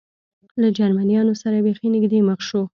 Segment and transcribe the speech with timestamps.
[0.61, 2.61] له جرمنیانو سره بېخي نږدې مخ شو.